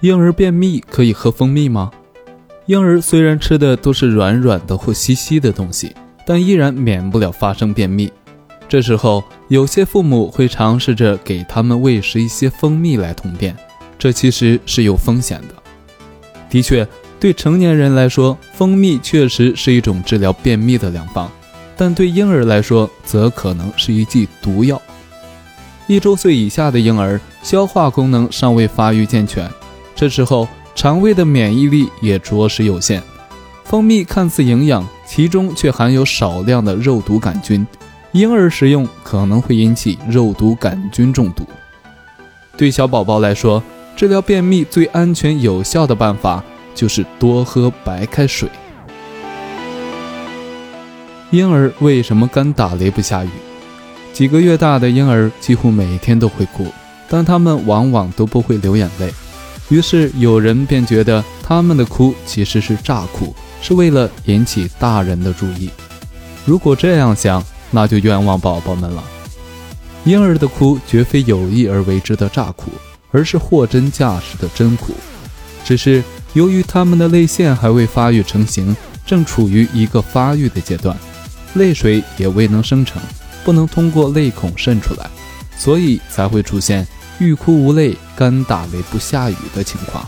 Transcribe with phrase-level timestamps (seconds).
[0.00, 1.90] 婴儿便秘可以喝蜂蜜吗？
[2.64, 8.10] 婴儿虽然吃的都是软软的或稀稀的东西，但依然免不了发生便秘。
[8.66, 13.54] 这时候，有些父母会尝试着给他们喂食一些蜂蜜来通便，
[13.98, 15.54] 这其实是有风险的。
[16.48, 16.88] 的确，
[17.18, 21.30] 对成年人来说，蜂蜜确实是一种治疗便秘的良方，
[21.76, 24.80] 但对婴儿来说，则可能是一剂毒药。
[25.86, 29.50] 一周岁以下的婴儿消化功能尚未发育健全，
[30.00, 33.02] 这时候肠胃的免疫力也着实有限。
[33.64, 37.66] 蜂蜜看似营养，其中却含有少量的肉毒杆菌，
[38.12, 41.44] 婴儿食用可能会引起肉毒杆菌中毒。
[42.56, 43.62] 对小宝宝来说，
[43.94, 46.42] 治疗便秘最安全有效的办法
[46.74, 48.48] 就是多喝白开水。
[51.30, 53.28] 婴儿为什么干打雷不下雨？
[54.14, 56.68] 几个月大的婴儿几乎每天都会哭，
[57.06, 59.12] 但他们往往都不会流眼泪。
[59.70, 65.70] 于是有人便觉得他们的哭其实是诈哭，是为了引起大人的注意。
[66.44, 69.02] 如果这样想，那就冤枉宝宝们了。
[70.04, 72.70] 婴儿的哭绝非有意而为之的诈哭，
[73.10, 74.92] 而是货真价实的真哭。
[75.64, 80.96] 只是由于他们的泪腺还未发育成型，正处于一个发育的阶段，
[81.54, 83.00] 泪水也未能生成。
[83.42, 85.08] 不能通过泪孔渗出来，
[85.56, 86.86] 所以才会出现
[87.20, 90.04] 欲哭无泪、干打雷不下雨的情况。